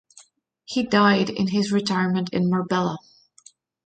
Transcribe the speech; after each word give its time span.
He 0.65 0.81
died 0.81 1.29
in 1.29 1.49
his 1.49 1.71
retirement 1.71 2.29
in 2.33 2.49
Marbella. 2.49 2.97